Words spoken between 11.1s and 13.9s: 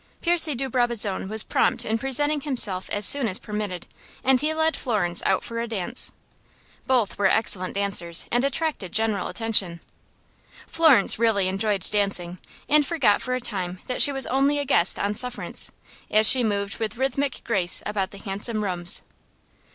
really enjoyed dancing, and forgot for a time